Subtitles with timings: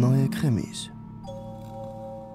[0.00, 0.90] neue Krimis.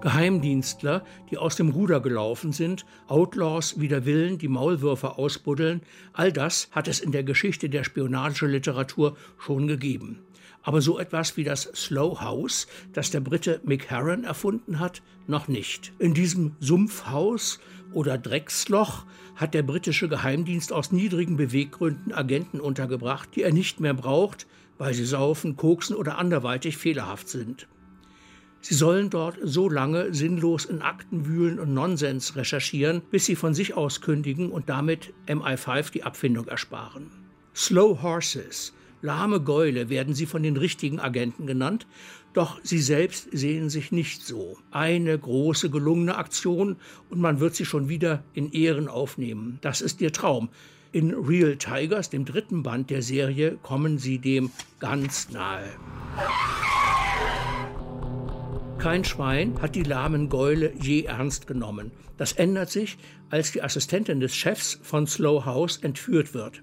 [0.00, 5.82] Geheimdienstler, die aus dem Ruder gelaufen sind, Outlaws wider Willen, die Maulwürfe ausbuddeln,
[6.12, 10.20] all das hat es in der Geschichte der Spionageliteratur schon gegeben.
[10.62, 15.48] Aber so etwas wie das Slow House, das der Brite Mick Herron erfunden hat, noch
[15.48, 15.92] nicht.
[15.98, 17.58] In diesem Sumpfhaus
[17.92, 23.94] oder Drecksloch hat der britische Geheimdienst aus niedrigen Beweggründen Agenten untergebracht, die er nicht mehr
[23.94, 24.46] braucht,
[24.78, 27.68] weil sie saufen, koksen oder anderweitig fehlerhaft sind.
[28.60, 33.54] Sie sollen dort so lange sinnlos in Akten wühlen und Nonsens recherchieren, bis sie von
[33.54, 37.10] sich aus kündigen und damit MI5 die Abfindung ersparen.
[37.54, 41.86] Slow Horses, lahme Gäule werden sie von den richtigen Agenten genannt,
[42.32, 44.58] doch sie selbst sehen sich nicht so.
[44.70, 46.76] Eine große gelungene Aktion
[47.10, 49.58] und man wird sie schon wieder in Ehren aufnehmen.
[49.60, 50.50] Das ist ihr Traum.
[50.90, 55.68] In Real Tigers, dem dritten Band der Serie, kommen sie dem ganz nahe.
[58.78, 61.90] Kein Schwein hat die lahmen Gäule je ernst genommen.
[62.16, 62.96] Das ändert sich,
[63.28, 66.62] als die Assistentin des Chefs von Slow House entführt wird.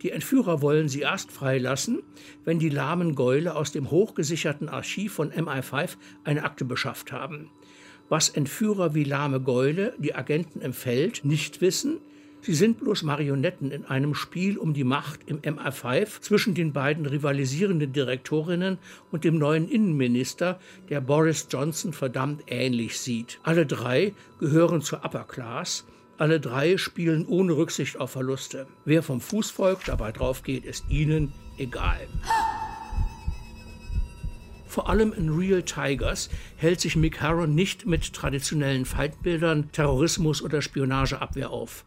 [0.00, 2.02] Die Entführer wollen sie erst freilassen,
[2.46, 7.50] wenn die lahmen Gäule aus dem hochgesicherten Archiv von MI5 eine Akte beschafft haben.
[8.08, 11.98] Was Entführer wie lahme Gäule, die Agenten im Feld, nicht wissen,
[12.40, 17.04] Sie sind bloß Marionetten in einem Spiel um die Macht im MI5 zwischen den beiden
[17.04, 18.78] rivalisierenden Direktorinnen
[19.10, 23.40] und dem neuen Innenminister, der Boris Johnson verdammt ähnlich sieht.
[23.42, 25.84] Alle drei gehören zur Upper Class.
[26.16, 28.66] Alle drei spielen ohne Rücksicht auf Verluste.
[28.84, 32.08] Wer vom Fußvolk dabei draufgeht, ist ihnen egal.
[34.66, 40.62] Vor allem in Real Tigers hält sich Mick Harron nicht mit traditionellen Feindbildern, Terrorismus oder
[40.62, 41.84] Spionageabwehr auf.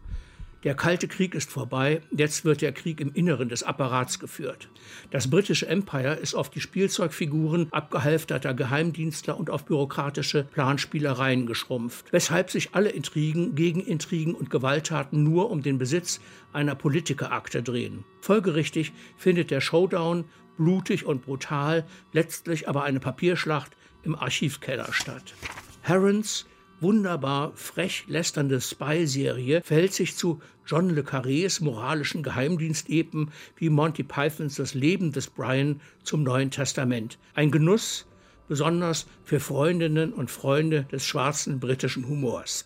[0.63, 4.69] Der Kalte Krieg ist vorbei, jetzt wird der Krieg im Inneren des Apparats geführt.
[5.09, 12.51] Das britische Empire ist auf die Spielzeugfiguren abgehalfterter Geheimdienstler und auf bürokratische Planspielereien geschrumpft, weshalb
[12.51, 16.21] sich alle Intrigen, Gegenintrigen und Gewalttaten nur um den Besitz
[16.53, 18.03] einer Politikerakte drehen.
[18.19, 20.25] Folgerichtig findet der Showdown
[20.57, 23.71] blutig und brutal, letztlich aber eine Papierschlacht
[24.03, 25.33] im Archivkeller statt.
[25.81, 26.45] Herons
[26.81, 34.55] wunderbar frech lästernde Spy-Serie verhält sich zu John le Carrés moralischen Geheimdienstepen wie Monty Pythons
[34.55, 37.17] Das Leben des Brian zum Neuen Testament.
[37.35, 38.07] Ein Genuss,
[38.47, 42.65] besonders für Freundinnen und Freunde des schwarzen britischen Humors.